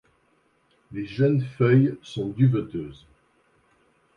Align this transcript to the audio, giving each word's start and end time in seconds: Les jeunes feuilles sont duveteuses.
Les 0.93 1.05
jeunes 1.05 1.43
feuilles 1.59 1.95
sont 2.01 2.29
duveteuses. 2.29 3.05